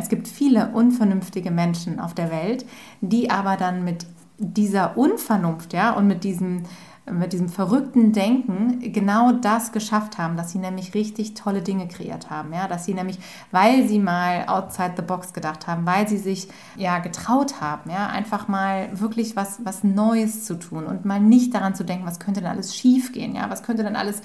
[0.00, 2.64] es gibt viele unvernünftige Menschen auf der Welt,
[3.00, 4.06] die aber dann mit
[4.38, 6.64] dieser Unvernunft, ja, und mit diesem
[7.10, 12.30] mit diesem verrückten Denken genau das geschafft haben, dass sie nämlich richtig tolle Dinge kreiert
[12.30, 13.18] haben, ja, dass sie nämlich,
[13.50, 18.06] weil sie mal outside the box gedacht haben, weil sie sich ja getraut haben, ja,
[18.06, 22.20] einfach mal wirklich was was Neues zu tun und mal nicht daran zu denken, was
[22.20, 24.22] könnte denn alles schiefgehen, ja, was könnte denn alles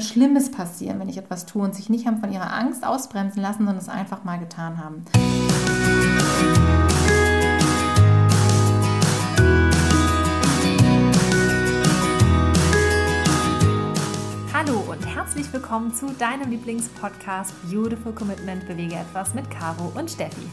[0.00, 3.64] Schlimmes passieren, wenn ich etwas tue und sich nicht haben von ihrer Angst ausbremsen lassen,
[3.66, 5.04] sondern es einfach mal getan haben.
[15.36, 20.48] herzlich willkommen zu deinem Lieblingspodcast Beautiful Commitment Bewege etwas mit Caro und Steffi.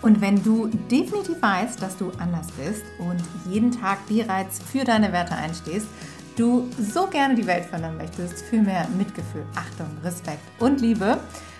[0.00, 5.12] Und wenn du definitiv weißt, dass du anders bist und jeden Tag bereits für deine
[5.12, 5.86] Werte einstehst,
[6.40, 11.18] du so gerne die Welt verändern möchtest, für mehr Mitgefühl, Achtung, Respekt und Liebe,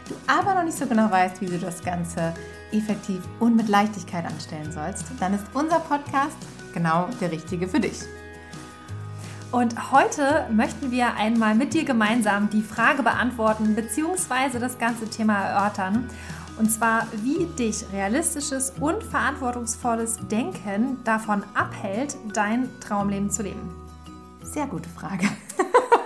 [0.08, 2.32] du aber noch nicht so genau weißt, wie du das Ganze
[2.72, 6.36] effektiv und mit Leichtigkeit anstellen sollst, dann ist unser Podcast
[6.72, 8.00] genau der richtige für dich.
[9.52, 14.60] Und heute möchten wir einmal mit dir gemeinsam die Frage beantworten bzw.
[14.60, 16.08] das ganze Thema erörtern.
[16.56, 23.79] Und zwar, wie dich realistisches und verantwortungsvolles Denken davon abhält, dein Traumleben zu leben.
[24.50, 25.28] Sehr gute Frage.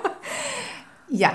[1.08, 1.32] ja,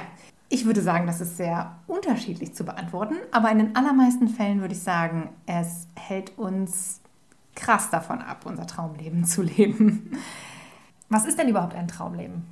[0.48, 4.76] ich würde sagen, das ist sehr unterschiedlich zu beantworten, aber in den allermeisten Fällen würde
[4.76, 7.02] ich sagen, es hält uns
[7.56, 10.12] krass davon ab, unser Traumleben zu leben.
[11.10, 12.46] Was ist denn überhaupt ein Traumleben?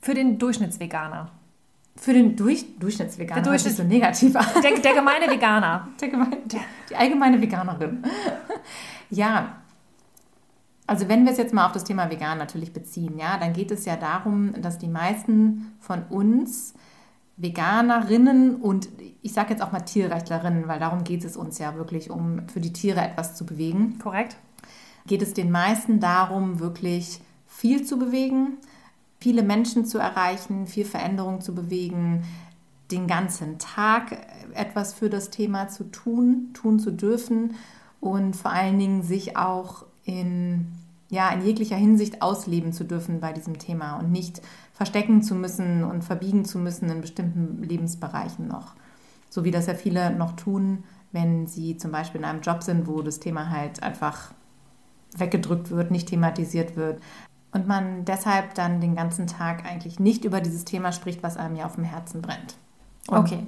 [0.00, 1.30] Für den Durchschnittsveganer.
[1.94, 5.86] Für den Durch Durchschnittsveganer der Durchschnitt, so negativ Der, der gemeine Veganer.
[6.00, 6.38] Der gemeine,
[6.88, 8.02] die allgemeine Veganerin.
[9.10, 9.60] ja,
[10.90, 13.70] also wenn wir es jetzt mal auf das Thema Vegan natürlich beziehen, ja, dann geht
[13.70, 16.74] es ja darum, dass die meisten von uns
[17.36, 18.88] Veganerinnen und
[19.22, 22.58] ich sage jetzt auch mal Tierrechtlerinnen, weil darum geht es uns ja wirklich, um für
[22.58, 24.00] die Tiere etwas zu bewegen.
[24.00, 24.36] Korrekt.
[25.06, 28.58] Geht es den meisten darum, wirklich viel zu bewegen,
[29.20, 32.24] viele Menschen zu erreichen, viel Veränderung zu bewegen,
[32.90, 37.54] den ganzen Tag etwas für das Thema zu tun, tun zu dürfen
[38.00, 40.79] und vor allen Dingen sich auch in,
[41.10, 44.40] ja, in jeglicher Hinsicht ausleben zu dürfen bei diesem Thema und nicht
[44.72, 48.74] verstecken zu müssen und verbiegen zu müssen in bestimmten Lebensbereichen noch.
[49.28, 52.86] So wie das ja viele noch tun, wenn sie zum Beispiel in einem Job sind,
[52.86, 54.32] wo das Thema halt einfach
[55.16, 57.00] weggedrückt wird, nicht thematisiert wird,
[57.52, 61.56] und man deshalb dann den ganzen Tag eigentlich nicht über dieses Thema spricht, was einem
[61.56, 62.54] ja auf dem Herzen brennt.
[63.08, 63.46] Und okay.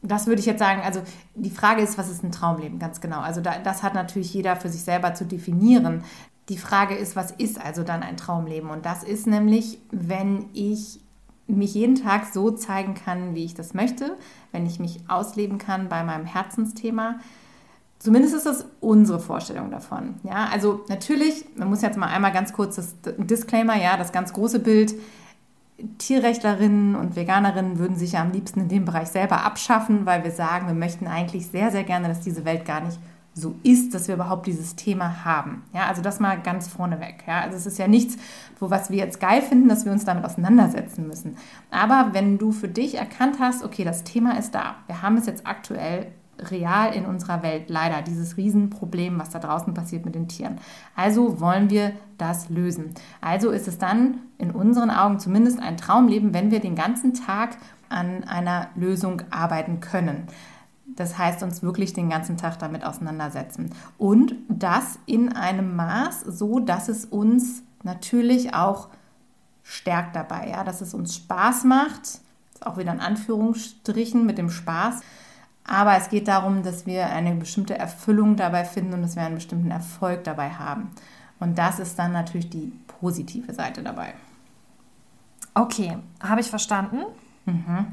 [0.00, 1.02] Das würde ich jetzt sagen, also
[1.34, 3.20] die Frage ist, was ist ein Traumleben, ganz genau.
[3.20, 6.04] Also da, das hat natürlich jeder für sich selber zu definieren.
[6.48, 8.70] Die Frage ist, was ist also dann ein Traumleben?
[8.70, 11.00] Und das ist nämlich, wenn ich
[11.46, 14.16] mich jeden Tag so zeigen kann, wie ich das möchte,
[14.52, 17.16] wenn ich mich ausleben kann bei meinem Herzensthema,
[17.98, 20.14] Zumindest ist das unsere Vorstellung davon.
[20.22, 24.32] Ja, also natürlich, man muss jetzt mal einmal ganz kurz das Disclaimer, ja, das ganz
[24.32, 24.94] große Bild.
[25.98, 30.30] Tierrechtlerinnen und Veganerinnen würden sich ja am liebsten in dem Bereich selber abschaffen, weil wir
[30.30, 32.98] sagen, wir möchten eigentlich sehr, sehr gerne, dass diese Welt gar nicht
[33.38, 35.62] so ist, dass wir überhaupt dieses Thema haben.
[35.72, 37.24] Ja, also das mal ganz vorneweg.
[37.26, 38.16] Ja, also es ist ja nichts,
[38.58, 41.36] wo was wir jetzt geil finden, dass wir uns damit auseinandersetzen müssen.
[41.70, 45.26] Aber wenn du für dich erkannt hast, okay, das Thema ist da, wir haben es
[45.26, 46.08] jetzt aktuell
[46.50, 50.58] real in unserer Welt leider, dieses Riesenproblem, was da draußen passiert mit den Tieren.
[50.94, 52.94] Also wollen wir das lösen.
[53.20, 57.56] Also ist es dann in unseren Augen zumindest ein Traumleben, wenn wir den ganzen Tag
[57.88, 60.28] an einer Lösung arbeiten können.
[60.98, 63.72] Das heißt, uns wirklich den ganzen Tag damit auseinandersetzen.
[63.98, 68.88] Und das in einem Maß, so dass es uns natürlich auch
[69.62, 72.20] stärkt dabei, ja, dass es uns Spaß macht,
[72.60, 75.00] auch wieder in Anführungsstrichen mit dem Spaß,
[75.62, 79.36] aber es geht darum, dass wir eine bestimmte Erfüllung dabei finden und dass wir einen
[79.36, 80.90] bestimmten Erfolg dabei haben.
[81.38, 84.14] Und das ist dann natürlich die positive Seite dabei.
[85.54, 87.02] Okay, habe ich verstanden.
[87.46, 87.86] Mhm.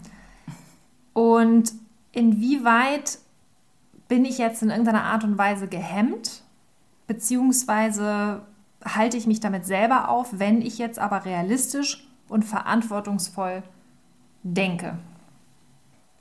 [1.14, 1.72] Und
[2.16, 3.20] inwieweit
[4.08, 6.44] bin ich jetzt in irgendeiner Art und Weise gehemmt?
[7.08, 8.42] Beziehungsweise
[8.84, 13.64] halte ich mich damit selber auf, wenn ich jetzt aber realistisch und verantwortungsvoll
[14.44, 14.98] denke?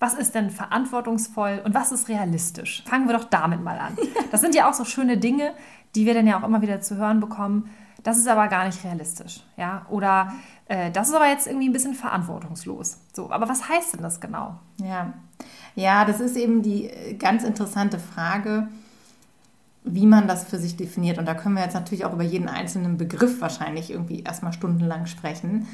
[0.04, 2.82] was ist denn verantwortungsvoll und was ist realistisch?
[2.86, 3.96] Fangen wir doch damit mal an.
[4.30, 5.54] Das sind ja auch so schöne Dinge,
[5.94, 7.70] die wir dann ja auch immer wieder zu hören bekommen.
[8.02, 9.86] Das ist aber gar nicht realistisch, ja?
[9.88, 10.34] Oder
[10.66, 12.98] äh, das ist aber jetzt irgendwie ein bisschen verantwortungslos.
[13.14, 14.58] So, aber was heißt denn das genau?
[14.78, 15.14] Ja,
[15.74, 18.68] ja, das ist eben die äh, ganz interessante Frage,
[19.84, 21.18] wie man das für sich definiert.
[21.18, 25.06] Und da können wir jetzt natürlich auch über jeden einzelnen Begriff wahrscheinlich irgendwie erstmal stundenlang
[25.06, 25.66] sprechen.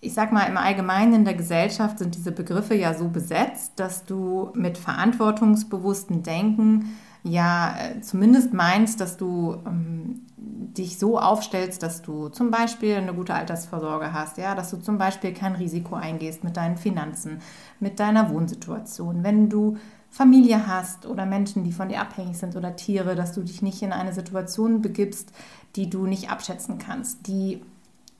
[0.00, 4.04] ich sag mal, im Allgemeinen in der Gesellschaft sind diese Begriffe ja so besetzt, dass
[4.04, 12.02] du mit verantwortungsbewusstem Denken ja äh, zumindest meinst, dass du ähm, dich so aufstellst, dass
[12.02, 16.44] du zum Beispiel eine gute Altersvorsorge hast, ja, dass du zum Beispiel kein Risiko eingehst
[16.44, 17.40] mit deinen Finanzen,
[17.78, 19.76] mit deiner Wohnsituation, wenn du
[20.10, 23.82] Familie hast oder Menschen, die von dir abhängig sind oder Tiere, dass du dich nicht
[23.82, 25.32] in eine Situation begibst,
[25.76, 27.62] die du nicht abschätzen kannst, die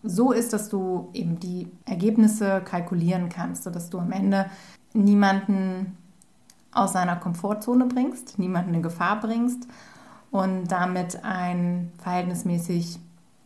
[0.03, 4.47] so ist, dass du eben die Ergebnisse kalkulieren kannst, sodass du am Ende
[4.95, 5.97] niemanden
[6.73, 9.67] aus seiner Komfortzone bringst, niemanden in Gefahr bringst
[10.31, 12.99] und damit ein verhältnismäßig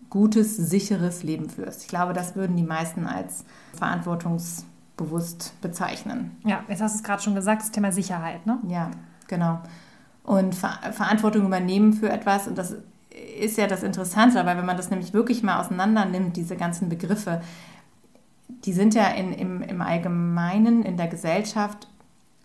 [0.08, 1.82] gutes, sicheres Leben führst.
[1.82, 3.44] Ich glaube, das würden die meisten als
[3.75, 6.37] verantwortungsbewusst bezeichnen.
[6.44, 8.58] Ja, jetzt hast du es gerade schon gesagt, das Thema Sicherheit, ne?
[8.69, 8.90] Ja,
[9.26, 9.61] genau.
[10.22, 12.76] Und Ver Verantwortung übernehmen für etwas, und das
[13.40, 16.88] ist ja das Interessante, weil wenn man das nämlich wirklich mal auseinander nimmt, diese ganzen
[16.88, 17.40] Begriffe,
[18.64, 21.88] die sind ja in, im, im Allgemeinen in der Gesellschaft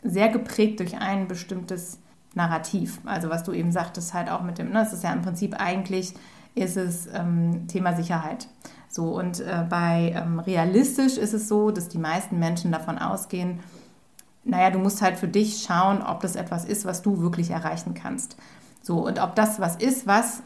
[0.04, 2.00] sehr geprägt durch ein bestimmtes
[2.34, 3.00] Narrativ.
[3.06, 5.56] Also was du eben sagtest, halt auch mit dem, ne, es ist ja im Prinzip
[5.60, 6.14] eigentlich,
[6.56, 8.48] ist es ähm, Thema Sicherheit.
[8.88, 13.60] So, und äh, bei ähm, realistisch ist es so, dass die meisten Menschen davon ausgehen,
[14.44, 17.94] naja, du musst halt für dich schauen, ob das etwas ist, was du wirklich erreichen
[17.94, 18.38] kannst.
[18.82, 20.42] So, und ob das was ist, was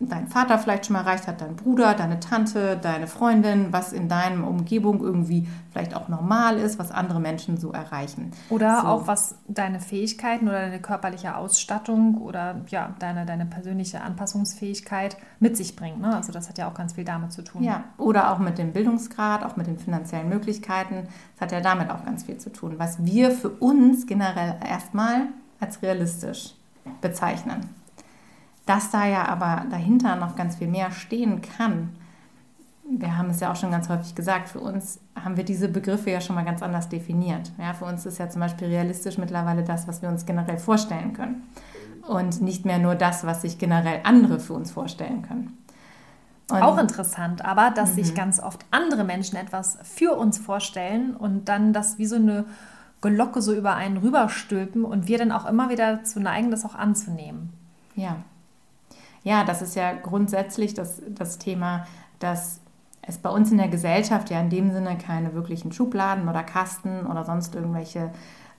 [0.00, 4.08] dein Vater vielleicht schon mal erreicht hat, dein Bruder, deine Tante, deine Freundin, was in
[4.08, 8.32] deiner Umgebung irgendwie vielleicht auch normal ist, was andere Menschen so erreichen.
[8.50, 8.86] Oder so.
[8.88, 15.56] auch was deine Fähigkeiten oder deine körperliche Ausstattung oder ja, deine, deine persönliche Anpassungsfähigkeit mit
[15.56, 16.00] sich bringt.
[16.00, 16.14] Ne?
[16.14, 17.62] Also das hat ja auch ganz viel damit zu tun.
[17.62, 21.08] Ja, oder auch mit dem Bildungsgrad, auch mit den finanziellen Möglichkeiten.
[21.34, 25.28] Das hat ja damit auch ganz viel zu tun, was wir für uns generell erstmal
[25.60, 26.54] als realistisch
[27.00, 27.70] bezeichnen.
[28.66, 31.90] Dass da ja aber dahinter noch ganz viel mehr stehen kann,
[32.86, 36.10] wir haben es ja auch schon ganz häufig gesagt, für uns haben wir diese Begriffe
[36.10, 37.50] ja schon mal ganz anders definiert.
[37.58, 41.14] Ja, für uns ist ja zum Beispiel realistisch mittlerweile das, was wir uns generell vorstellen
[41.14, 41.42] können.
[42.06, 45.56] Und nicht mehr nur das, was sich generell andere für uns vorstellen können.
[46.50, 47.94] Und auch interessant, aber dass mhm.
[47.94, 52.44] sich ganz oft andere Menschen etwas für uns vorstellen und dann das wie so eine
[53.00, 56.74] Glocke so über einen rüberstülpen und wir dann auch immer wieder dazu neigen, das auch
[56.74, 57.54] anzunehmen.
[57.96, 58.16] Ja
[59.24, 61.86] ja, das ist ja grundsätzlich das, das Thema,
[62.18, 62.60] dass
[63.02, 67.06] es bei uns in der Gesellschaft ja in dem Sinne keine wirklichen Schubladen oder Kasten
[67.06, 68.10] oder sonst irgendwelche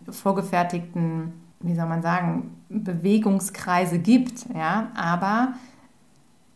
[0.09, 4.45] vorgefertigten, wie soll man sagen, Bewegungskreise gibt.
[4.53, 4.91] Ja?
[4.95, 5.53] Aber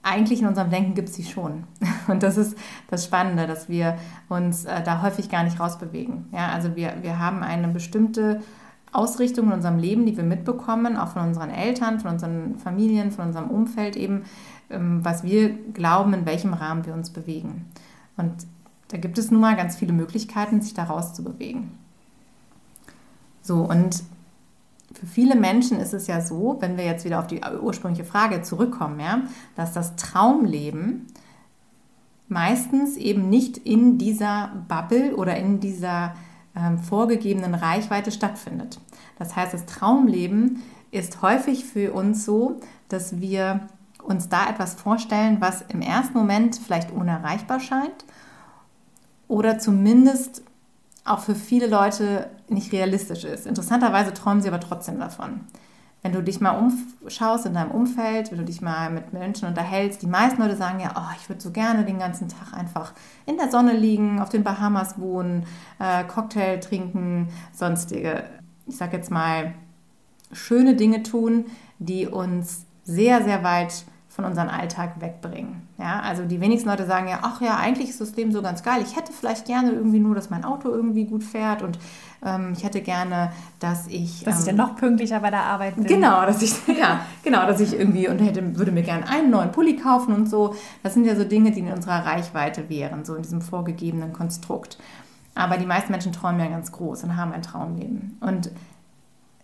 [0.01, 1.65] eigentlich in unserem Denken gibt es sie schon.
[2.07, 2.57] Und das ist
[2.89, 3.97] das Spannende, dass wir
[4.27, 6.27] uns äh, da häufig gar nicht rausbewegen.
[6.31, 6.49] Ja?
[6.49, 8.41] Also wir, wir haben eine bestimmte
[8.91, 13.27] Ausrichtung in unserem Leben, die wir mitbekommen, auch von unseren Eltern, von unseren Familien, von
[13.27, 14.23] unserem Umfeld eben,
[14.69, 17.65] ähm, was wir glauben, in welchem Rahmen wir uns bewegen.
[18.17, 18.47] Und
[18.89, 21.71] da gibt es nun mal ganz viele Möglichkeiten, sich da rauszubewegen.
[23.41, 24.03] So, und
[24.93, 28.41] für viele Menschen ist es ja so, wenn wir jetzt wieder auf die ursprüngliche Frage
[28.41, 29.21] zurückkommen, ja,
[29.55, 31.07] dass das Traumleben
[32.27, 36.13] meistens eben nicht in dieser Bubble oder in dieser
[36.83, 38.79] vorgegebenen Reichweite stattfindet.
[39.17, 40.61] Das heißt, das Traumleben
[40.91, 43.67] ist häufig für uns so, dass wir
[44.03, 48.05] uns da etwas vorstellen, was im ersten Moment vielleicht unerreichbar scheint
[49.27, 50.43] oder zumindest
[51.05, 53.45] auch für viele Leute nicht realistisch ist.
[53.45, 55.41] Interessanterweise träumen sie aber trotzdem davon
[56.01, 60.01] wenn du dich mal umschaust in deinem Umfeld, wenn du dich mal mit Menschen unterhältst,
[60.01, 62.93] die meisten Leute sagen ja, oh, ich würde so gerne den ganzen Tag einfach
[63.25, 65.45] in der Sonne liegen, auf den Bahamas wohnen,
[65.79, 68.23] äh, Cocktail trinken, sonstige,
[68.65, 69.53] ich sag jetzt mal,
[70.31, 71.45] schöne Dinge tun,
[71.79, 75.67] die uns sehr, sehr weit von unserem Alltag wegbringen.
[75.77, 78.63] Ja, also die wenigsten Leute sagen ja, ach ja, eigentlich ist das Leben so ganz
[78.63, 78.81] geil.
[78.83, 81.77] Ich hätte vielleicht gerne irgendwie nur, dass mein Auto irgendwie gut fährt und
[82.25, 85.75] ähm, ich hätte gerne, dass ich dass ähm, ich dann noch pünktlicher bei der Arbeit
[85.75, 85.85] bin.
[85.85, 89.51] Genau, dass ich ja genau, dass ich irgendwie und hätte würde mir gerne einen neuen
[89.51, 90.55] Pulli kaufen und so.
[90.81, 94.79] Das sind ja so Dinge, die in unserer Reichweite wären, so in diesem vorgegebenen Konstrukt.
[95.35, 98.51] Aber die meisten Menschen träumen ja ganz groß und haben ein Traumleben und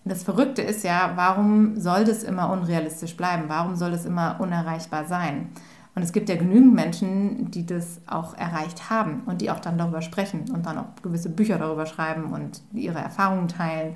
[0.06, 3.46] das Verrückte ist ja, warum soll das immer unrealistisch bleiben?
[3.48, 5.50] Warum soll das immer unerreichbar sein?
[5.96, 9.78] Und es gibt ja genügend Menschen, die das auch erreicht haben und die auch dann
[9.78, 13.96] darüber sprechen und dann auch gewisse Bücher darüber schreiben und ihre Erfahrungen teilen.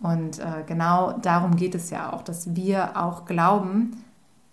[0.00, 4.04] Und äh, genau darum geht es ja auch, dass wir auch glauben,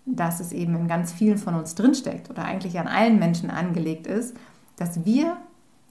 [0.04, 4.06] dass es eben in ganz vielen von uns drinsteckt oder eigentlich an allen Menschen angelegt
[4.06, 4.34] ist,
[4.76, 5.36] dass wir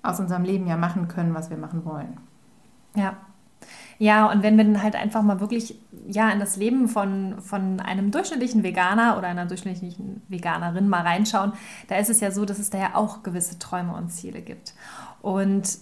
[0.02, 2.18] aus unserem Leben ja machen können, was wir machen wollen.
[2.96, 3.18] Ja,
[4.00, 5.75] Ja, und wenn wir dann halt einfach mal wirklich
[6.08, 11.54] ja, in das Leben von, von einem durchschnittlichen Veganer oder einer durchschnittlichen Veganerin mal reinschauen,
[11.88, 14.74] da ist es ja so, dass es da ja auch gewisse Träume und Ziele gibt.
[15.22, 15.80] Und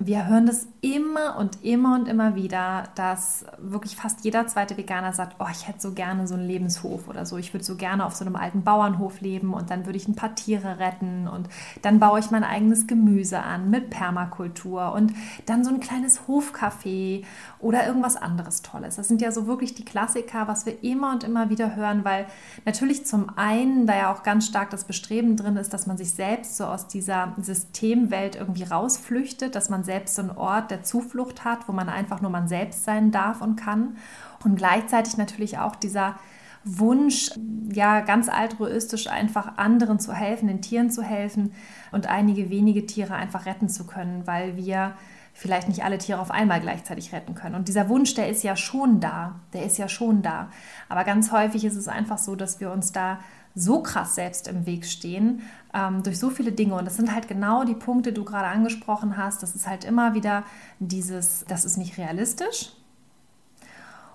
[0.00, 5.12] wir hören das immer und immer und immer wieder, dass wirklich fast jeder zweite Veganer
[5.12, 7.38] sagt, oh, ich hätte so gerne so einen Lebenshof oder so.
[7.38, 10.16] Ich würde so gerne auf so einem alten Bauernhof leben und dann würde ich ein
[10.16, 11.48] paar Tiere retten und
[11.82, 15.14] dann baue ich mein eigenes Gemüse an mit Permakultur und
[15.46, 17.24] dann so ein kleines Hofcafé
[17.60, 18.96] oder irgendwas anderes Tolles.
[18.96, 22.26] Das sind ja so wirklich die Klassiker, was wir immer und immer wieder hören, weil
[22.66, 26.10] natürlich zum einen da ja auch ganz stark das Bestreben drin ist, dass man sich
[26.10, 31.44] selbst so aus dieser Systemwelt irgendwie rausflüchtet, dass man selbst so einen Ort der Zuflucht
[31.44, 33.96] hat, wo man einfach nur man selbst sein darf und kann.
[34.44, 36.16] Und gleichzeitig natürlich auch dieser
[36.64, 37.30] Wunsch,
[37.70, 41.52] ja, ganz altruistisch einfach anderen zu helfen, den Tieren zu helfen
[41.92, 44.94] und einige wenige Tiere einfach retten zu können, weil wir
[45.34, 47.56] vielleicht nicht alle Tiere auf einmal gleichzeitig retten können.
[47.56, 50.48] Und dieser Wunsch, der ist ja schon da, der ist ja schon da.
[50.88, 53.18] Aber ganz häufig ist es einfach so, dass wir uns da
[53.54, 55.42] so krass selbst im Weg stehen,
[55.72, 56.74] ähm, durch so viele Dinge.
[56.74, 59.42] Und das sind halt genau die Punkte, die du gerade angesprochen hast.
[59.42, 60.44] Das ist halt immer wieder
[60.80, 62.72] dieses, das ist nicht realistisch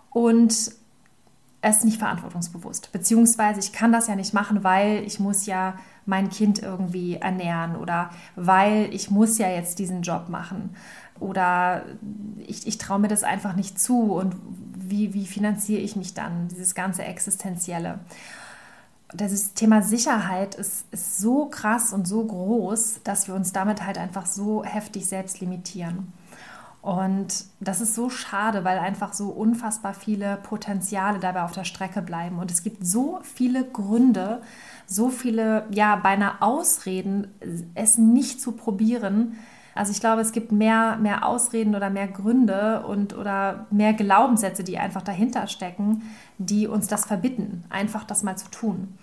[0.10, 0.52] und
[1.62, 2.92] es ist nicht verantwortungsbewusst.
[2.92, 7.76] Beziehungsweise ich kann das ja nicht machen, weil ich muss ja mein Kind irgendwie ernähren
[7.76, 10.76] oder weil ich muss ja jetzt diesen Job machen
[11.20, 11.84] oder
[12.48, 14.36] ich, ich traue mir das einfach nicht zu und
[14.74, 18.00] wie, wie finanziere ich mich dann, dieses ganze Existenzielle
[19.14, 23.98] das Thema Sicherheit ist, ist so krass und so groß, dass wir uns damit halt
[23.98, 26.14] einfach so heftig selbst limitieren.
[26.82, 32.02] Und das ist so schade, weil einfach so unfassbar viele Potenziale dabei auf der Strecke
[32.02, 32.40] bleiben.
[32.40, 34.42] Und es gibt so viele Gründe,
[34.86, 37.34] so viele, ja, beinahe Ausreden,
[37.76, 39.38] es nicht zu probieren,
[39.76, 44.64] also ich glaube, es gibt mehr, mehr Ausreden oder mehr Gründe und oder mehr Glaubenssätze,
[44.64, 46.04] die einfach dahinter stecken,
[46.38, 48.98] die uns das verbitten, einfach das mal zu tun.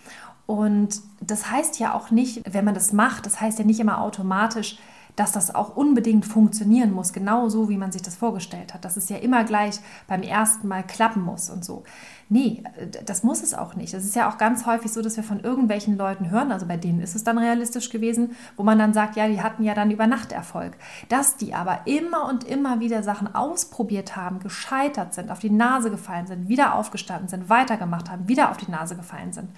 [0.46, 4.00] Und das heißt ja auch nicht, wenn man das macht, das heißt ja nicht immer
[4.00, 4.78] automatisch,
[5.16, 8.85] dass das auch unbedingt funktionieren muss, genau so, wie man sich das vorgestellt hat.
[8.85, 11.85] Dass es ja immer gleich beim ersten Mal klappen muss und so.
[12.28, 12.64] Nee,
[13.04, 13.95] das muss es auch nicht.
[13.95, 16.76] Es ist ja auch ganz häufig so, dass wir von irgendwelchen Leuten hören, also bei
[16.76, 19.92] denen ist es dann realistisch gewesen, wo man dann sagt, ja, die hatten ja dann
[19.92, 20.73] über Nacht Erfolg.
[21.09, 25.90] Dass die aber immer und immer wieder Sachen ausprobiert haben, gescheitert sind, auf die Nase
[25.90, 29.49] gefallen sind, wieder aufgestanden sind, weitergemacht haben, wieder auf die Nase gefallen sind.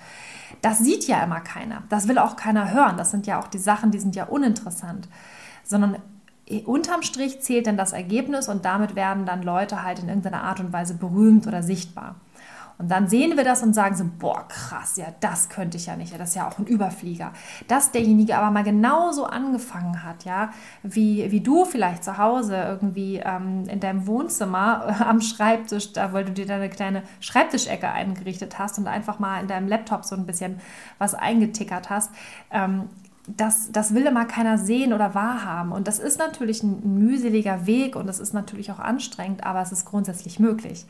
[0.61, 1.85] Das sieht ja immer keiner.
[1.89, 2.97] Das will auch keiner hören.
[2.99, 5.09] Das sind ja auch die Sachen, die sind ja uninteressant
[5.69, 5.97] sondern
[6.65, 10.61] unterm Strich zählt dann das Ergebnis und damit werden dann Leute halt in irgendeiner Art
[10.61, 12.17] und Weise berühmt oder sichtbar.
[12.79, 15.97] Und dann sehen wir das und sagen so, boah, krass, ja, das könnte ich ja
[15.97, 17.33] nicht, ja, das ist ja auch ein Überflieger.
[17.67, 20.51] Dass derjenige aber mal genauso angefangen hat, ja,
[20.85, 26.13] wie, wie du vielleicht zu Hause irgendwie ähm, in deinem Wohnzimmer äh, am Schreibtisch, da
[26.13, 30.15] weil du dir deine kleine Schreibtischecke eingerichtet hast und einfach mal in deinem Laptop so
[30.15, 30.61] ein bisschen
[30.99, 32.13] was eingetickert hast,
[32.53, 32.89] ähm,
[33.37, 35.73] das, das will immer keiner sehen oder wahrhaben.
[35.73, 39.61] Und das ist natürlich ein, ein mühseliger Weg und das ist natürlich auch anstrengend, aber
[39.61, 40.87] es ist grundsätzlich möglich.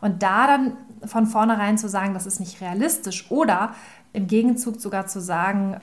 [0.00, 0.72] Und da dann
[1.06, 3.74] von vornherein zu sagen, das ist nicht realistisch oder
[4.12, 5.80] im Gegenzug sogar zu sagen,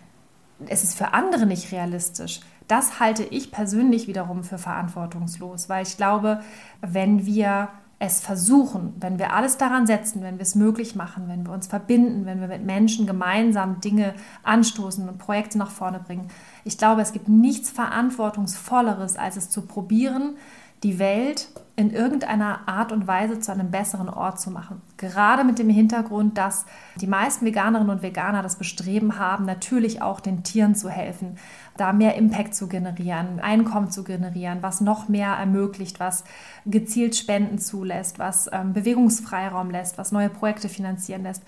[0.67, 5.97] es ist für andere nicht realistisch, das halte ich persönlich wiederum für verantwortungslos, weil ich
[5.97, 6.41] glaube,
[6.81, 7.69] wenn wir
[8.05, 11.67] es versuchen, wenn wir alles daran setzen, wenn wir es möglich machen, wenn wir uns
[11.67, 16.27] verbinden, wenn wir mit Menschen gemeinsam Dinge anstoßen und Projekte nach vorne bringen.
[16.63, 20.38] Ich glaube, es gibt nichts Verantwortungsvolleres, als es zu probieren,
[20.83, 24.81] die Welt in irgendeiner Art und Weise zu einem besseren Ort zu machen.
[24.97, 30.21] Gerade mit dem Hintergrund, dass die meisten Veganerinnen und Veganer das Bestreben haben, natürlich auch
[30.21, 31.37] den Tieren zu helfen,
[31.75, 36.23] da mehr Impact zu generieren, Einkommen zu generieren, was noch mehr ermöglicht, was
[36.65, 41.43] gezielt Spenden zulässt, was ähm, Bewegungsfreiraum lässt, was neue Projekte finanzieren lässt,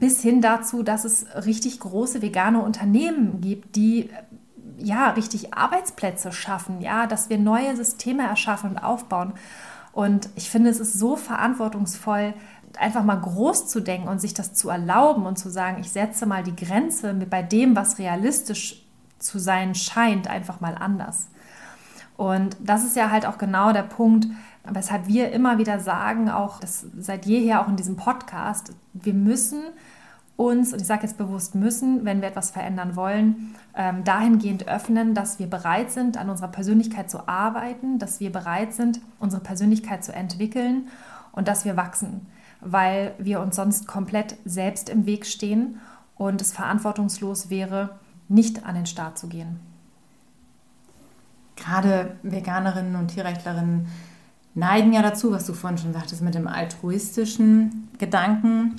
[0.00, 4.10] bis hin dazu, dass es richtig große vegane Unternehmen gibt, die
[4.76, 9.34] ja richtig Arbeitsplätze schaffen, ja, dass wir neue Systeme erschaffen und aufbauen.
[9.92, 12.34] Und ich finde, es ist so verantwortungsvoll,
[12.78, 16.26] einfach mal groß zu denken und sich das zu erlauben und zu sagen, ich setze
[16.26, 18.84] mal die Grenze bei dem, was realistisch
[19.18, 21.28] zu sein scheint, einfach mal anders.
[22.16, 24.26] Und das ist ja halt auch genau der Punkt,
[24.64, 29.60] weshalb wir immer wieder sagen, auch das seit jeher auch in diesem Podcast, wir müssen
[30.36, 35.14] uns, und ich sage jetzt bewusst müssen, wenn wir etwas verändern wollen, ähm, dahingehend öffnen,
[35.14, 40.04] dass wir bereit sind, an unserer Persönlichkeit zu arbeiten, dass wir bereit sind, unsere Persönlichkeit
[40.04, 40.88] zu entwickeln
[41.32, 42.26] und dass wir wachsen,
[42.60, 45.80] weil wir uns sonst komplett selbst im Weg stehen
[46.16, 47.98] und es verantwortungslos wäre,
[48.28, 49.60] nicht an den Start zu gehen.
[51.56, 53.88] Gerade Veganerinnen und Tierrechtlerinnen
[54.54, 58.76] neigen ja dazu, was du vorhin schon sagtest, mit dem altruistischen Gedanken,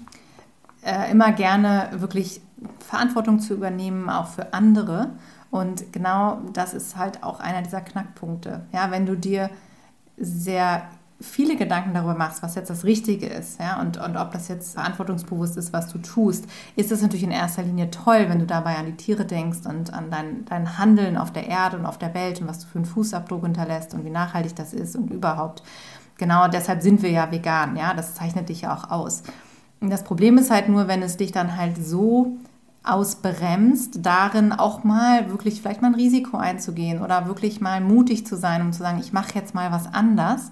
[0.84, 2.42] äh, immer gerne wirklich
[2.80, 5.12] Verantwortung zu übernehmen, auch für andere.
[5.52, 8.66] Und genau das ist halt auch einer dieser Knackpunkte.
[8.72, 9.50] Ja, wenn du dir
[10.18, 10.84] sehr
[11.22, 14.74] viele Gedanken darüber machst, was jetzt das Richtige ist, ja, und, und ob das jetzt
[14.76, 16.46] verantwortungsbewusst ist, was du tust,
[16.78, 19.94] ist es natürlich in erster Linie toll, wenn du dabei an die Tiere denkst und
[19.94, 22.78] an dein, dein Handeln auf der Erde und auf der Welt und was du für
[22.78, 25.62] einen Fußabdruck hinterlässt und wie nachhaltig das ist und überhaupt.
[26.18, 29.24] Genau deshalb sind wir ja vegan, ja, das zeichnet dich ja auch aus.
[29.82, 32.38] Und das Problem ist halt nur, wenn es dich dann halt so
[32.84, 38.38] ausbremst, darin auch mal wirklich vielleicht mal ein Risiko einzugehen oder wirklich mal mutig zu
[38.38, 40.52] sein, um zu sagen, ich mache jetzt mal was anders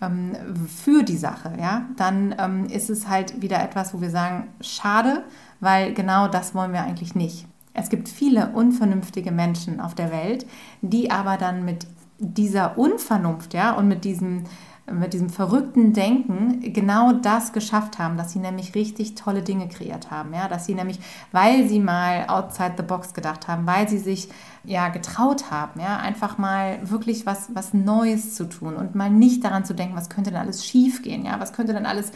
[0.00, 0.36] ähm,
[0.66, 5.24] für die Sache, ja, dann ähm, ist es halt wieder etwas, wo wir sagen, schade,
[5.60, 7.46] weil genau das wollen wir eigentlich nicht.
[7.74, 10.46] Es gibt viele unvernünftige Menschen auf der Welt,
[10.82, 11.86] die aber dann mit
[12.18, 14.44] dieser Unvernunft, ja, und mit diesem
[14.92, 20.10] mit diesem verrückten Denken genau das geschafft haben, dass sie nämlich richtig tolle Dinge kreiert
[20.10, 21.00] haben, ja, dass sie nämlich,
[21.32, 24.28] weil sie mal outside the box gedacht haben, weil sie sich
[24.64, 29.44] ja getraut haben, ja, einfach mal wirklich was was Neues zu tun und mal nicht
[29.44, 32.12] daran zu denken, was könnte denn alles schiefgehen, ja, was könnte denn alles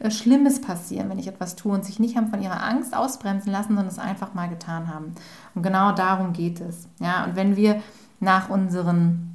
[0.00, 3.52] äh, Schlimmes passieren, wenn ich etwas tue und sich nicht haben von ihrer Angst ausbremsen
[3.52, 5.14] lassen, sondern es einfach mal getan haben.
[5.54, 7.80] Und genau darum geht es, ja, und wenn wir
[8.20, 9.33] nach unseren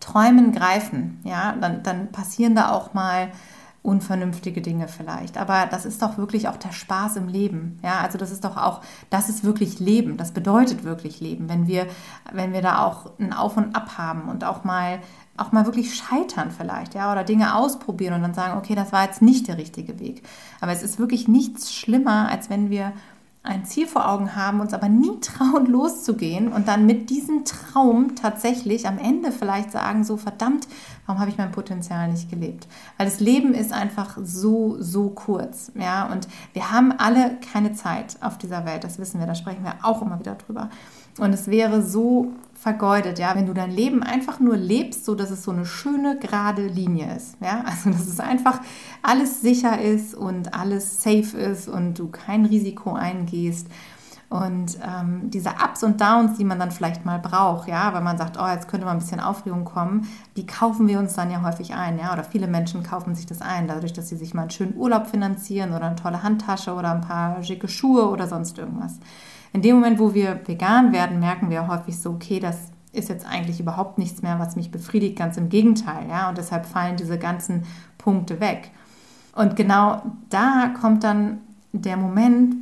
[0.00, 3.30] Träumen greifen, ja, dann, dann passieren da auch mal
[3.86, 5.38] unvernünftige Dinge vielleicht.
[5.38, 7.78] Aber das ist doch wirklich auch der Spaß im Leben.
[7.84, 10.16] Ja, also das ist doch auch, das ist wirklich Leben.
[10.16, 11.86] Das bedeutet wirklich Leben, wenn wir,
[12.32, 14.98] wenn wir da auch ein Auf und Ab haben und auch mal,
[15.36, 19.04] auch mal wirklich scheitern vielleicht, ja, oder Dinge ausprobieren und dann sagen, okay, das war
[19.04, 20.22] jetzt nicht der richtige Weg.
[20.60, 22.92] Aber es ist wirklich nichts schlimmer, als wenn wir
[23.46, 28.14] ein Ziel vor Augen haben, uns aber nie trauen, loszugehen und dann mit diesem Traum
[28.14, 30.66] tatsächlich am Ende vielleicht sagen, so verdammt,
[31.06, 32.66] warum habe ich mein Potenzial nicht gelebt?
[32.96, 35.72] Weil das Leben ist einfach so, so kurz.
[35.74, 36.10] Ja?
[36.10, 39.76] Und wir haben alle keine Zeit auf dieser Welt, das wissen wir, da sprechen wir
[39.82, 40.70] auch immer wieder drüber.
[41.18, 45.30] Und es wäre so vergeudet, ja, wenn du dein Leben einfach nur lebst, so dass
[45.30, 48.60] es so eine schöne gerade Linie ist, ja, also dass es einfach
[49.02, 53.68] alles sicher ist und alles safe ist und du kein Risiko eingehst.
[54.28, 58.18] Und ähm, diese Ups und Downs, die man dann vielleicht mal braucht, ja, weil man
[58.18, 61.42] sagt, oh, jetzt könnte mal ein bisschen Aufregung kommen, die kaufen wir uns dann ja
[61.42, 64.42] häufig ein, ja, oder viele Menschen kaufen sich das ein, dadurch, dass sie sich mal
[64.42, 68.58] einen schönen Urlaub finanzieren oder eine tolle Handtasche oder ein paar schicke Schuhe oder sonst
[68.58, 68.98] irgendwas.
[69.56, 73.26] In dem Moment, wo wir vegan werden, merken wir häufig so, okay, das ist jetzt
[73.26, 77.18] eigentlich überhaupt nichts mehr, was mich befriedigt, ganz im Gegenteil, ja, und deshalb fallen diese
[77.18, 77.62] ganzen
[77.96, 78.70] Punkte weg.
[79.34, 81.38] Und genau da kommt dann
[81.72, 82.54] der Moment,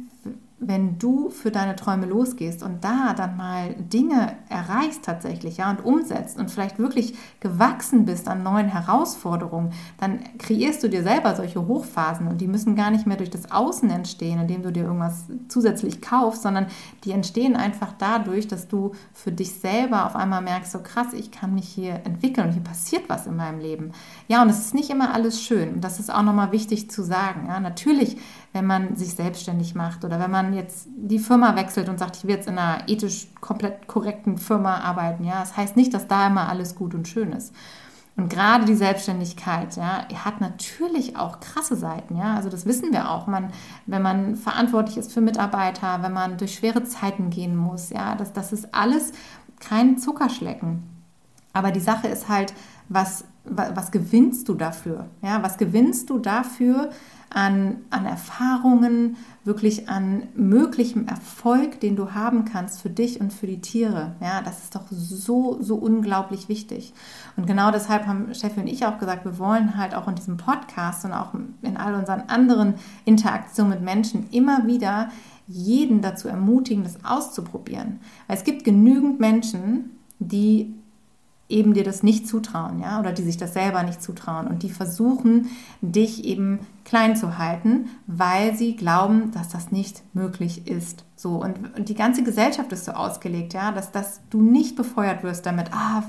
[0.67, 5.85] wenn du für deine Träume losgehst und da dann mal Dinge erreichst tatsächlich, ja, und
[5.85, 11.67] umsetzt und vielleicht wirklich gewachsen bist an neuen Herausforderungen, dann kreierst du dir selber solche
[11.67, 15.25] Hochphasen und die müssen gar nicht mehr durch das Außen entstehen, indem du dir irgendwas
[15.49, 16.67] zusätzlich kaufst, sondern
[17.05, 21.31] die entstehen einfach dadurch, dass du für dich selber auf einmal merkst, so krass, ich
[21.31, 23.93] kann mich hier entwickeln und hier passiert was in meinem Leben.
[24.29, 25.75] Ja, und es ist nicht immer alles schön.
[25.75, 27.47] Und das ist auch nochmal wichtig zu sagen.
[27.49, 28.17] Ja, natürlich
[28.55, 32.25] wenn man sich selbstständig macht oder wenn man jetzt die Firma wechselt und sagt, ich
[32.25, 35.25] will jetzt in einer ethisch komplett korrekten Firma arbeiten.
[35.25, 37.53] Ja, das heißt nicht, dass da immer alles gut und schön ist.
[38.17, 42.37] Und gerade die Selbstständigkeit, ja, hat natürlich auch krasse Seiten, ja.
[42.37, 43.27] Also das wissen wir auch.
[43.27, 43.51] Man,
[43.87, 48.33] wenn man verantwortlich ist für Mitarbeiter, wenn man durch schwere Zeiten gehen muss, ja, das,
[48.33, 49.11] das ist alles
[49.59, 50.94] kein Zuckerschlecken.
[51.55, 52.53] Aber die Sache ist halt,
[52.91, 55.07] was, was gewinnst du dafür?
[55.23, 56.91] Ja, was gewinnst du dafür,
[57.35, 63.49] an, an Erfahrungen, wirklich an möglichem Erfolg, den du haben kannst für dich und für
[63.49, 64.15] die Tiere.
[64.21, 66.95] Ja, das ist doch so, so unglaublich wichtig.
[67.37, 70.37] Und genau deshalb haben Steffi und ich auch gesagt, wir wollen halt auch in diesem
[70.37, 75.11] Podcast und auch in all unseren anderen Interaktionen mit Menschen immer wieder
[75.49, 77.99] jeden dazu ermutigen, das auszuprobieren.
[78.29, 79.91] Weil es gibt genügend Menschen,
[80.21, 80.73] die
[81.49, 84.71] eben dir das nicht zutrauen, ja, oder die sich das selber nicht zutrauen und die
[84.71, 85.51] versuchen,
[85.83, 91.05] dich eben klein zu halten, weil sie glauben, dass das nicht möglich ist.
[91.17, 95.23] So und, und die ganze Gesellschaft ist so ausgelegt, ja, dass, dass du nicht befeuert
[95.23, 96.03] wirst damit, ah,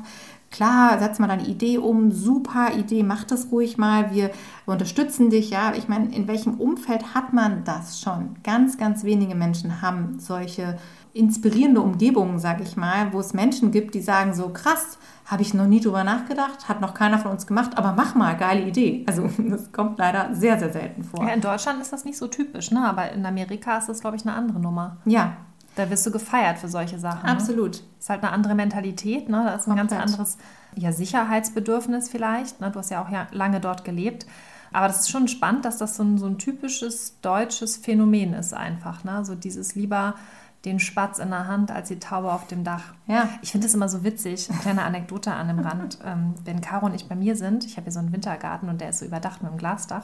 [0.51, 4.31] klar, setz mal deine Idee um, super Idee, mach das ruhig mal, wir
[4.65, 5.73] unterstützen dich, ja.
[5.75, 8.37] Ich meine, in welchem Umfeld hat man das schon?
[8.43, 10.77] Ganz, ganz wenige Menschen haben solche
[11.15, 15.53] inspirierende Umgebungen, sage ich mal, wo es Menschen gibt, die sagen so krass, habe ich
[15.53, 19.03] noch nie drüber nachgedacht, hat noch keiner von uns gemacht, aber mach mal, geile Idee.
[19.07, 21.25] Also das kommt leider sehr, sehr selten vor.
[21.25, 22.85] Ja, in Deutschland ist das nicht so typisch, ne?
[22.85, 24.97] aber in Amerika ist das, glaube ich, eine andere Nummer.
[25.05, 25.37] Ja,
[25.77, 27.27] Da wirst du gefeiert für solche Sachen.
[27.27, 27.71] Absolut.
[27.77, 27.79] Ne?
[27.99, 29.43] Ist halt eine andere Mentalität, ne?
[29.45, 29.99] Da ist ein Komplett.
[29.99, 30.37] ganz anderes
[30.75, 32.59] ja, Sicherheitsbedürfnis vielleicht.
[32.61, 32.71] Ne?
[32.71, 34.25] Du hast ja auch ja lange dort gelebt.
[34.73, 38.53] Aber das ist schon spannend, dass das so ein, so ein typisches deutsches Phänomen ist
[38.53, 39.03] einfach.
[39.05, 39.23] Ne?
[39.23, 40.15] So dieses lieber
[40.65, 42.93] den Spatz in der Hand als die Taube auf dem Dach.
[43.07, 43.29] Ja.
[43.41, 45.99] Ich finde es immer so witzig, eine kleine Anekdote an dem Rand.
[46.05, 48.79] Ähm, wenn Caro und ich bei mir sind, ich habe hier so einen Wintergarten und
[48.79, 50.03] der ist so überdacht mit einem Glasdach.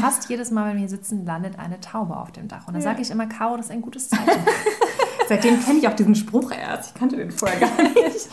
[0.00, 2.68] Fast jedes Mal, wenn wir hier sitzen, landet eine Taube auf dem Dach.
[2.68, 2.90] Und dann ja.
[2.90, 4.28] sage ich immer, Caro, das ist ein gutes Zeichen.
[5.28, 6.90] Seitdem kenne ich auch diesen Spruch erst.
[6.90, 8.28] Ich kannte den vorher gar nicht.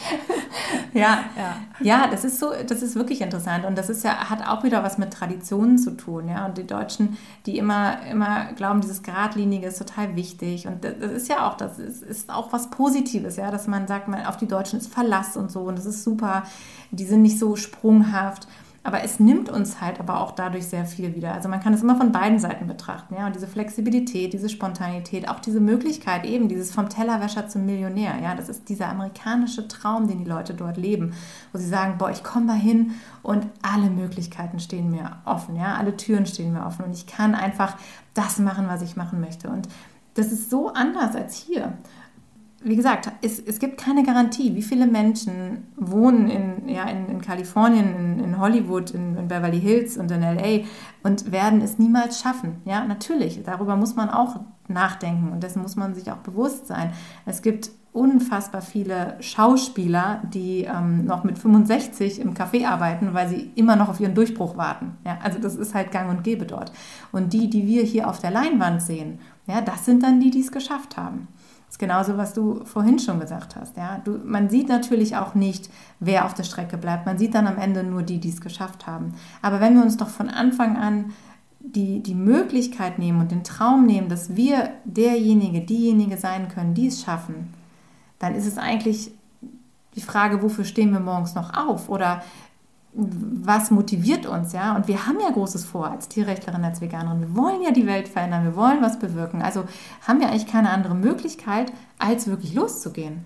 [0.93, 1.57] ja, ja.
[1.79, 3.65] ja, das ist so, das ist wirklich interessant.
[3.65, 6.29] Und das ist ja, hat auch wieder was mit Traditionen zu tun.
[6.29, 6.45] Ja?
[6.45, 10.67] Und die Deutschen, die immer, immer glauben, dieses Geradlinige ist total wichtig.
[10.67, 14.07] Und das ist ja auch, das ist, ist auch was Positives, ja, dass man sagt,
[14.07, 15.61] man, auf die Deutschen ist Verlass und so.
[15.61, 16.43] Und das ist super.
[16.91, 18.47] Die sind nicht so sprunghaft.
[18.83, 21.33] Aber es nimmt uns halt aber auch dadurch sehr viel wieder.
[21.33, 23.15] Also man kann es immer von beiden Seiten betrachten.
[23.15, 23.27] Ja?
[23.27, 28.13] Und diese Flexibilität, diese Spontanität, auch diese Möglichkeit eben, dieses vom Tellerwäscher zum Millionär.
[28.21, 28.35] Ja?
[28.35, 31.13] Das ist dieser amerikanische Traum, den die Leute dort leben,
[31.51, 35.57] wo sie sagen, boah, ich komme da hin und alle Möglichkeiten stehen mir offen.
[35.57, 35.75] Ja?
[35.75, 37.75] Alle Türen stehen mir offen und ich kann einfach
[38.13, 39.49] das machen, was ich machen möchte.
[39.49, 39.67] Und
[40.13, 41.73] das ist so anders als hier
[42.63, 47.21] wie gesagt, es, es gibt keine Garantie, wie viele Menschen wohnen in, ja, in, in
[47.21, 50.65] Kalifornien, in, in Hollywood, in, in, Beverly Hills und in LA
[51.03, 52.57] und werden es niemals schaffen.
[52.65, 56.91] Ja, natürlich, darüber muss man auch nachdenken und dessen muss man sich auch bewusst sein.
[57.25, 63.51] Es gibt unfassbar viele Schauspieler, die ähm, noch mit 65 im Café arbeiten, weil sie
[63.55, 64.97] immer noch auf ihren Durchbruch warten.
[65.05, 66.71] Ja, also das ist halt gang und gäbe dort.
[67.11, 70.41] Und die, die wir hier auf der Leinwand sehen, ja, das sind dann die, die
[70.41, 71.27] es geschafft haben.
[71.69, 73.77] Das ist genauso, was du vorhin schon gesagt hast.
[73.77, 74.01] Ja?
[74.03, 77.05] Du, man sieht natürlich auch nicht, wer auf der Strecke bleibt.
[77.05, 79.13] Man sieht dann am Ende nur die, die es geschafft haben.
[79.43, 81.13] Aber wenn wir uns doch von Anfang an
[81.59, 86.87] die, die Möglichkeit nehmen und den Traum nehmen, dass wir derjenige, diejenige sein können, die
[86.87, 87.53] es schaffen,
[88.17, 89.11] dann ist es eigentlich
[89.95, 91.87] die Frage, wofür stehen wir morgens noch auf?
[91.87, 92.23] Oder
[92.93, 94.75] was motiviert uns, ja?
[94.75, 97.21] Und wir haben ja Großes vor als Tierrechtlerin, als Veganerin.
[97.21, 99.41] Wir wollen ja die Welt verändern, wir wollen was bewirken.
[99.41, 99.65] Also
[100.07, 103.23] haben wir eigentlich keine andere Möglichkeit, als wirklich loszugehen.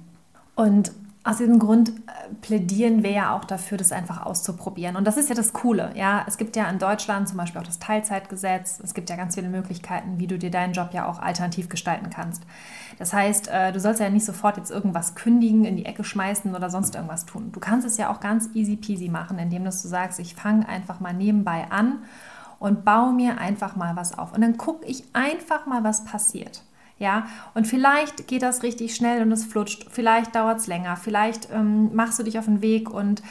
[0.56, 0.92] Und
[1.26, 4.98] aus diesem Grund äh, plädieren wir ja auch dafür, das einfach auszuprobieren.
[4.98, 5.92] Und das ist ja das Coole.
[5.96, 8.82] Ja, es gibt ja in Deutschland zum Beispiel auch das Teilzeitgesetz.
[8.84, 12.10] Es gibt ja ganz viele Möglichkeiten, wie du dir deinen Job ja auch alternativ gestalten
[12.10, 12.44] kannst.
[13.00, 16.54] Das heißt, äh, du sollst ja nicht sofort jetzt irgendwas kündigen, in die Ecke schmeißen
[16.54, 17.52] oder sonst irgendwas tun.
[17.54, 21.00] Du kannst es ja auch ganz easy peasy machen, indem du sagst, ich fange einfach
[21.00, 22.00] mal nebenbei an
[22.60, 24.34] und baue mir einfach mal was auf.
[24.34, 26.64] Und dann gucke ich einfach mal, was passiert.
[27.04, 31.50] Ja, und vielleicht geht das richtig schnell und es flutscht, vielleicht dauert es länger, vielleicht
[31.52, 33.22] ähm, machst du dich auf den Weg und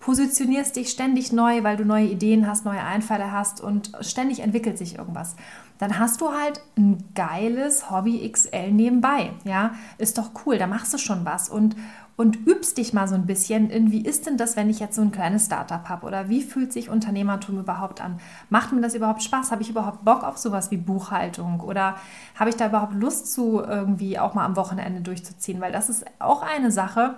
[0.00, 4.78] positionierst dich ständig neu, weil du neue Ideen hast, neue Einfalle hast und ständig entwickelt
[4.78, 5.36] sich irgendwas.
[5.78, 9.30] Dann hast du halt ein geiles Hobby XL nebenbei.
[9.44, 11.76] Ja, ist doch cool, da machst du schon was und,
[12.20, 14.94] und übst dich mal so ein bisschen in, wie ist denn das, wenn ich jetzt
[14.94, 18.20] so ein kleines Startup habe oder wie fühlt sich Unternehmertum überhaupt an?
[18.50, 19.50] Macht mir das überhaupt Spaß?
[19.50, 21.96] Habe ich überhaupt Bock auf sowas wie Buchhaltung oder
[22.38, 25.62] habe ich da überhaupt Lust zu irgendwie auch mal am Wochenende durchzuziehen?
[25.62, 27.14] Weil das ist auch eine Sache.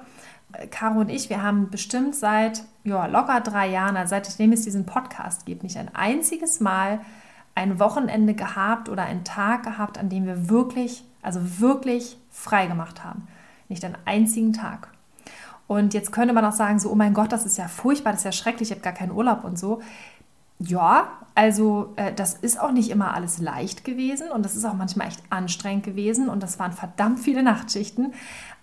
[0.71, 4.87] Caro und ich, wir haben bestimmt seit ja, locker drei Jahren, also seitdem es diesen
[4.87, 7.01] Podcast gibt, nicht ein einziges Mal
[7.57, 13.03] ein Wochenende gehabt oder einen Tag gehabt, an dem wir wirklich, also wirklich frei gemacht
[13.03, 13.27] haben.
[13.69, 14.92] Nicht einen einzigen Tag.
[15.73, 18.21] Und jetzt könnte man auch sagen, so, oh mein Gott, das ist ja furchtbar, das
[18.21, 19.81] ist ja schrecklich, ich habe gar keinen Urlaub und so.
[20.59, 24.75] Ja, also äh, das ist auch nicht immer alles leicht gewesen und das ist auch
[24.75, 28.13] manchmal echt anstrengend gewesen und das waren verdammt viele Nachtschichten.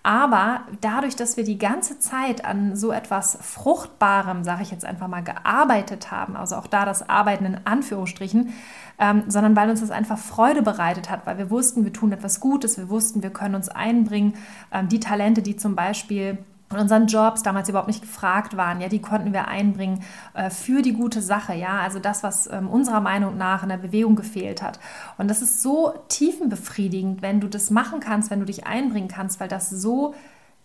[0.04, 5.08] Aber dadurch, dass wir die ganze Zeit an so etwas Fruchtbarem, sage ich jetzt einfach
[5.08, 8.54] mal, gearbeitet haben, also auch da das Arbeiten in Anführungsstrichen,
[9.00, 12.38] ähm, sondern weil uns das einfach Freude bereitet hat, weil wir wussten, wir tun etwas
[12.38, 14.34] Gutes, wir wussten, wir können uns einbringen.
[14.72, 16.38] Ähm, die Talente, die zum Beispiel
[16.72, 20.04] in unseren Jobs damals überhaupt nicht gefragt waren, ja, die konnten wir einbringen
[20.34, 23.76] äh, für die gute Sache, ja, also das, was ähm, unserer Meinung nach in der
[23.76, 24.78] Bewegung gefehlt hat.
[25.18, 29.40] Und das ist so tiefenbefriedigend, wenn du das machen kannst, wenn du dich einbringen kannst,
[29.40, 30.14] weil das so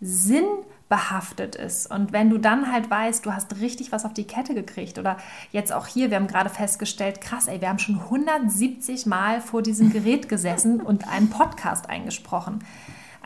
[0.00, 1.90] sinnbehaftet ist.
[1.90, 5.16] Und wenn du dann halt weißt, du hast richtig was auf die Kette gekriegt oder
[5.50, 9.62] jetzt auch hier, wir haben gerade festgestellt, krass, ey, wir haben schon 170 Mal vor
[9.62, 12.60] diesem Gerät gesessen und einen Podcast eingesprochen.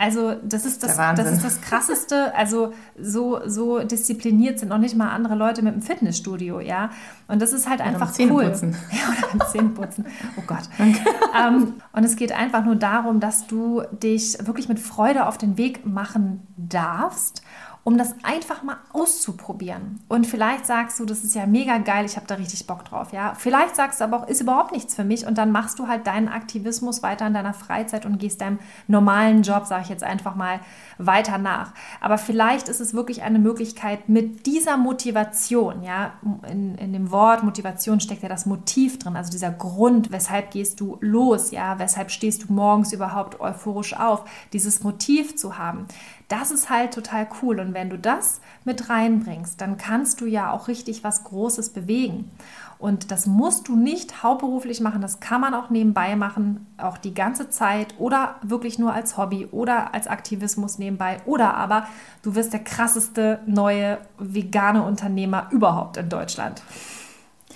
[0.01, 2.35] Also das ist das, das ist das Krasseste.
[2.35, 6.89] Also so, so diszipliniert sind noch nicht mal andere Leute mit dem Fitnessstudio, ja.
[7.29, 8.45] Und das ist halt einfach ja, cool.
[8.45, 10.07] Ja, oder beim Zähneputzen.
[10.39, 10.63] Oh Gott.
[11.39, 15.59] ähm, und es geht einfach nur darum, dass du dich wirklich mit Freude auf den
[15.59, 17.43] Weg machen darfst
[17.83, 20.01] um das einfach mal auszuprobieren.
[20.09, 23.13] Und vielleicht sagst du, das ist ja mega geil, ich habe da richtig Bock drauf,
[23.13, 23.35] ja.
[23.35, 26.07] Vielleicht sagst du aber auch, ist überhaupt nichts für mich und dann machst du halt
[26.07, 30.35] deinen Aktivismus weiter in deiner Freizeit und gehst deinem normalen Job, sage ich jetzt einfach
[30.35, 30.61] mal,
[30.99, 31.73] weiter nach.
[32.01, 36.13] Aber vielleicht ist es wirklich eine Möglichkeit mit dieser Motivation, ja,
[36.51, 40.81] in, in dem Wort Motivation steckt ja das Motiv drin, also dieser Grund, weshalb gehst
[40.81, 45.87] du los, ja, weshalb stehst du morgens überhaupt euphorisch auf, dieses Motiv zu haben
[46.31, 47.61] das ist halt total cool.
[47.61, 52.31] Und wenn du das mit reinbringst, dann kannst du ja auch richtig was Großes bewegen.
[52.79, 57.13] Und das musst du nicht hauptberuflich machen, das kann man auch nebenbei machen, auch die
[57.13, 61.19] ganze Zeit oder wirklich nur als Hobby oder als Aktivismus nebenbei.
[61.27, 61.87] Oder aber
[62.23, 66.63] du wirst der krasseste neue vegane Unternehmer überhaupt in Deutschland.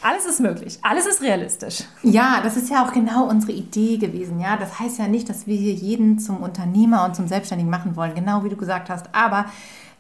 [0.05, 1.83] Alles ist möglich, alles ist realistisch.
[2.03, 4.39] Ja, das ist ja auch genau unsere Idee gewesen.
[4.39, 7.97] Ja, das heißt ja nicht, dass wir hier jeden zum Unternehmer und zum Selbstständigen machen
[7.97, 9.07] wollen, genau wie du gesagt hast.
[9.15, 9.47] Aber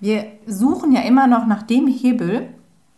[0.00, 2.48] wir suchen ja immer noch nach dem Hebel,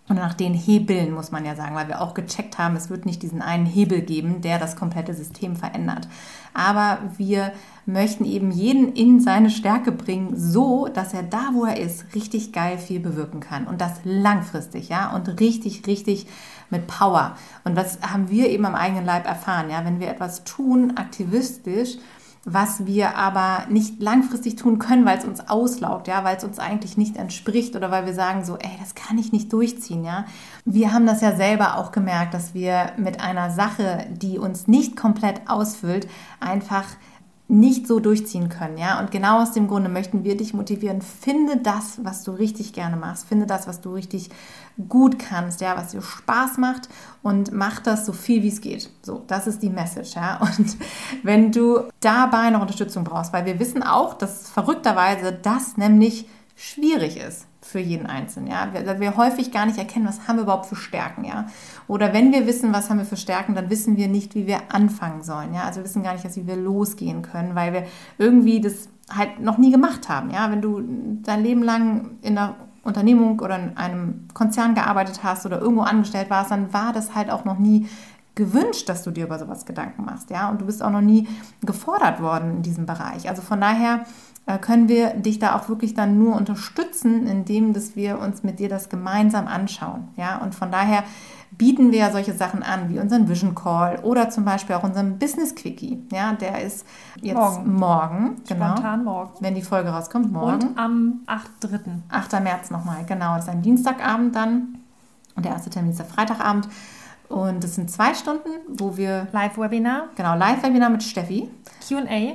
[0.08, 3.06] und nach den Hebeln muss man ja sagen, weil wir auch gecheckt haben, es wird
[3.06, 6.06] nicht diesen einen Hebel geben, der das komplette System verändert.
[6.54, 7.52] Aber wir
[7.86, 12.52] möchten eben jeden in seine Stärke bringen, so dass er da, wo er ist, richtig
[12.52, 13.66] geil viel bewirken kann.
[13.66, 16.26] Und das langfristig, ja, und richtig, richtig
[16.70, 17.36] mit Power.
[17.64, 21.98] Und das haben wir eben am eigenen Leib erfahren, ja, wenn wir etwas tun, aktivistisch,
[22.48, 26.60] was wir aber nicht langfristig tun können, weil es uns auslaugt, ja, weil es uns
[26.60, 30.26] eigentlich nicht entspricht oder weil wir sagen so, ey, das kann ich nicht durchziehen, ja.
[30.64, 34.96] Wir haben das ja selber auch gemerkt, dass wir mit einer Sache, die uns nicht
[34.96, 36.06] komplett ausfüllt,
[36.38, 36.84] einfach
[37.48, 38.98] nicht so durchziehen können, ja.
[38.98, 41.00] Und genau aus dem Grunde möchten wir dich motivieren.
[41.00, 43.26] Finde das, was du richtig gerne machst.
[43.28, 44.30] Finde das, was du richtig
[44.88, 46.88] gut kannst, ja, was dir Spaß macht
[47.22, 48.90] und mach das so viel wie es geht.
[49.02, 50.38] So, das ist die Message, ja.
[50.58, 50.76] Und
[51.22, 57.16] wenn du dabei noch Unterstützung brauchst, weil wir wissen auch, dass verrückterweise das nämlich schwierig
[57.16, 58.48] ist für jeden Einzelnen.
[58.48, 58.68] Ja?
[58.72, 61.24] Wir, wir häufig gar nicht erkennen, was haben wir überhaupt für Stärken.
[61.24, 61.46] Ja?
[61.88, 64.58] Oder wenn wir wissen, was haben wir für Stärken, dann wissen wir nicht, wie wir
[64.72, 65.54] anfangen sollen.
[65.54, 65.64] Ja?
[65.64, 67.84] Also wir wissen gar nicht, wie wir losgehen können, weil wir
[68.18, 70.30] irgendwie das halt noch nie gemacht haben.
[70.30, 70.50] Ja?
[70.50, 70.82] Wenn du
[71.22, 76.30] dein Leben lang in einer Unternehmung oder in einem Konzern gearbeitet hast oder irgendwo angestellt
[76.30, 77.88] warst, dann war das halt auch noch nie
[78.36, 81.26] gewünscht, dass du dir über sowas Gedanken machst, ja, und du bist auch noch nie
[81.62, 83.28] gefordert worden in diesem Bereich.
[83.28, 84.04] Also von daher
[84.60, 88.68] können wir dich da auch wirklich dann nur unterstützen, indem dass wir uns mit dir
[88.68, 90.08] das gemeinsam anschauen.
[90.16, 90.38] Ja?
[90.38, 91.02] Und von daher
[91.58, 95.18] bieten wir ja solche Sachen an, wie unseren Vision Call oder zum Beispiel auch unseren
[95.18, 96.02] Business Quickie.
[96.12, 96.84] Ja, der ist
[97.20, 98.72] jetzt morgen, morgen genau.
[98.72, 99.30] Spontan morgen.
[99.40, 100.68] Wenn die Folge rauskommt, morgen.
[100.68, 101.78] Und am 8.3.
[102.08, 102.40] 8.
[102.42, 103.34] März nochmal, genau.
[103.36, 104.78] Das ist ein Dienstagabend dann.
[105.34, 106.68] Und der erste Termin ist der Freitagabend.
[107.28, 109.26] Und das sind zwei Stunden, wo wir.
[109.32, 110.04] Live-Webinar.
[110.14, 111.48] Genau, Live-Webinar mit Steffi.
[111.86, 112.34] QA.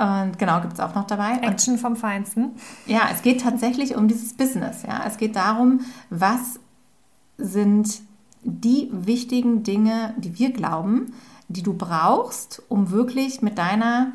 [0.00, 1.40] Und genau, gibt es auch noch dabei.
[1.42, 2.52] Action und, vom Feinsten.
[2.86, 4.82] Ja, es geht tatsächlich um dieses Business.
[4.82, 5.02] Ja.
[5.06, 6.58] Es geht darum, was
[7.36, 8.00] sind
[8.42, 11.12] die wichtigen Dinge, die wir glauben,
[11.48, 14.12] die du brauchst, um wirklich mit deiner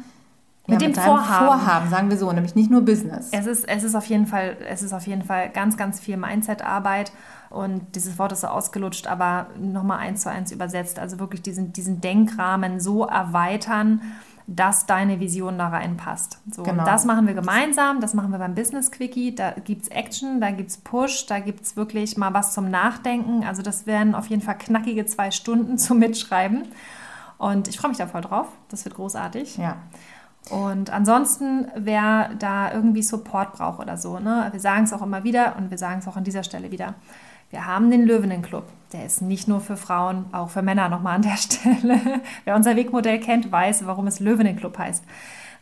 [0.65, 1.45] mit ja, dem mit Vorhaben.
[1.45, 3.29] Vorhaben, sagen wir so, nämlich nicht nur Business.
[3.31, 6.17] Es ist, es ist auf jeden Fall, es ist auf jeden Fall ganz, ganz viel
[6.17, 7.11] Mindset-Arbeit
[7.51, 10.97] und dieses Wort ist so ausgelutscht, aber nochmal eins zu eins übersetzt.
[10.97, 14.01] Also wirklich diesen, diesen Denkrahmen so erweitern,
[14.47, 16.39] dass deine Vision da reinpasst.
[16.51, 16.79] So, genau.
[16.79, 19.33] Und das machen wir gemeinsam, das machen wir beim Business Quickie.
[19.33, 22.69] Da gibt es Action, da gibt es Push, da gibt es wirklich mal was zum
[22.69, 23.43] Nachdenken.
[23.43, 26.67] Also das werden auf jeden Fall knackige zwei Stunden zum Mitschreiben.
[27.37, 28.47] Und ich freue mich da voll drauf.
[28.69, 29.57] Das wird großartig.
[29.57, 29.77] Ja.
[30.51, 35.23] Und ansonsten, wer da irgendwie Support braucht oder so, ne, wir sagen es auch immer
[35.23, 36.93] wieder und wir sagen es auch an dieser Stelle wieder.
[37.49, 38.65] Wir haben den Löwenenclub.
[38.93, 42.21] Der ist nicht nur für Frauen, auch für Männer nochmal an der Stelle.
[42.43, 45.03] Wer unser Wegmodell kennt, weiß, warum es Löwenenclub heißt.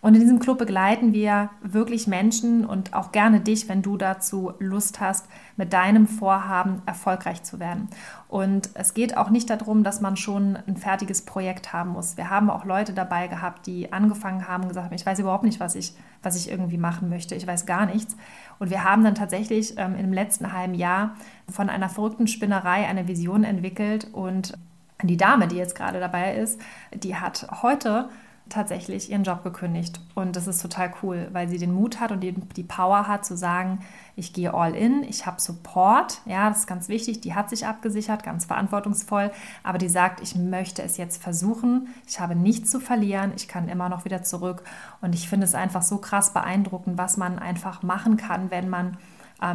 [0.04, 4.52] Und in diesem Club begleiten wir wirklich Menschen und auch gerne dich, wenn du dazu
[4.60, 7.88] Lust hast, mit deinem Vorhaben erfolgreich zu werden.
[8.28, 12.18] Und es geht auch nicht darum, dass man schon ein fertiges Projekt haben muss.
[12.18, 15.46] Wir haben auch Leute dabei gehabt, die angefangen haben und gesagt haben, ich weiß überhaupt
[15.46, 17.34] nicht, was ich, was ich irgendwie machen möchte.
[17.36, 18.18] Ich weiß gar nichts.
[18.60, 21.16] Und wir haben dann tatsächlich ähm, im letzten halben Jahr
[21.50, 24.58] von einer verrückten Spinnerei eine Vision entwickelt und
[25.02, 26.60] die Dame, die jetzt gerade dabei ist,
[26.94, 28.10] die hat heute
[28.50, 30.00] tatsächlich ihren Job gekündigt.
[30.16, 33.26] Und das ist total cool, weil sie den Mut hat und die, die Power hat
[33.26, 33.80] zu sagen,
[34.16, 37.66] ich gehe all in, ich habe Support, ja, das ist ganz wichtig, die hat sich
[37.66, 39.32] abgesichert, ganz verantwortungsvoll,
[39.64, 43.70] aber die sagt, ich möchte es jetzt versuchen, ich habe nichts zu verlieren, ich kann
[43.70, 44.64] immer noch wieder zurück.
[45.02, 48.98] Und ich finde es einfach so krass beeindruckend, was man einfach machen kann, wenn man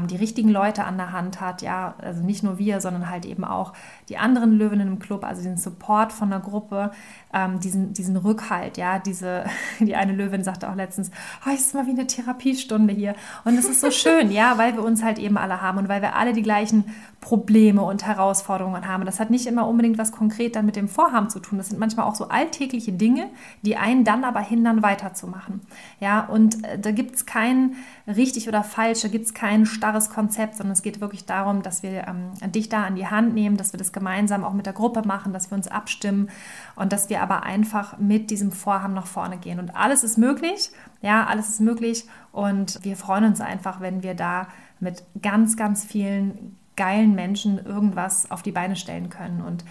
[0.09, 3.45] die richtigen Leute an der Hand hat, ja, also nicht nur wir, sondern halt eben
[3.45, 3.73] auch
[4.09, 6.91] die anderen Löwinnen im Club, also den Support von der Gruppe,
[7.33, 9.45] ähm, diesen, diesen Rückhalt, ja, diese,
[9.81, 11.11] die eine Löwin sagte auch letztens,
[11.47, 13.15] oh, es ist mal wie eine Therapiestunde hier
[13.45, 16.03] und es ist so schön, ja, weil wir uns halt eben alle haben und weil
[16.03, 16.85] wir alle die gleichen
[17.21, 19.05] Probleme und Herausforderungen haben.
[19.05, 21.59] Das hat nicht immer unbedingt was konkret dann mit dem Vorhaben zu tun.
[21.59, 23.29] Das sind manchmal auch so alltägliche Dinge,
[23.63, 25.61] die einen dann aber hindern, weiterzumachen.
[26.01, 27.75] Ja, und äh, da gibt es kein
[28.07, 31.83] richtig oder falsch, da gibt es kein starres Konzept, sondern es geht wirklich darum, dass
[31.83, 34.73] wir ähm, dich da an die Hand nehmen, dass wir das gemeinsam auch mit der
[34.73, 36.31] Gruppe machen, dass wir uns abstimmen
[36.77, 39.61] und dass wir aber einfach mit diesem Vorhaben nach vorne gehen.
[39.61, 40.71] Und alles ist möglich,
[41.03, 44.49] ja, alles ist möglich und wir freuen uns einfach, wenn wir da
[44.81, 49.43] mit ganz, ganz vielen geilen Menschen irgendwas auf die Beine stellen können.
[49.43, 49.65] Und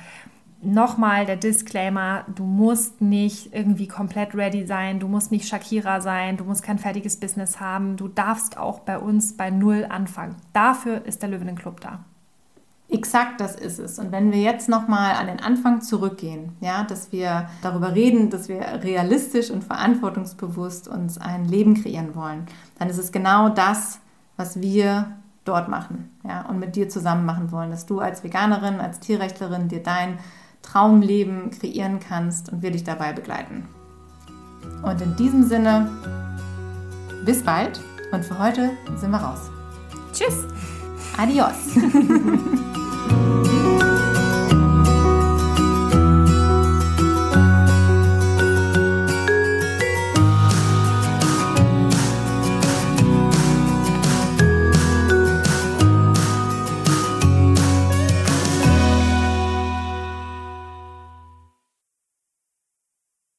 [0.61, 6.37] nochmal der Disclaimer, du musst nicht irgendwie komplett ready sein, du musst nicht Shakira sein,
[6.37, 10.35] du musst kein fertiges Business haben, du darfst auch bei uns bei Null anfangen.
[10.53, 11.99] Dafür ist der Löwinnen Club da.
[12.89, 13.99] Exakt, das ist es.
[13.99, 18.47] Und wenn wir jetzt nochmal an den Anfang zurückgehen, ja, dass wir darüber reden, dass
[18.47, 22.45] wir realistisch und verantwortungsbewusst uns ein Leben kreieren wollen,
[22.79, 23.99] dann ist es genau das,
[24.37, 25.07] was wir
[25.43, 29.67] dort machen ja, und mit dir zusammen machen wollen, dass du als Veganerin, als Tierrechtlerin
[29.67, 30.19] dir dein
[30.71, 33.67] Traumleben kreieren kannst und wir dich dabei begleiten.
[34.83, 35.89] Und in diesem Sinne,
[37.25, 37.79] bis bald
[38.11, 39.49] und für heute sind wir raus.
[40.13, 40.45] Tschüss.
[41.17, 41.55] Adios.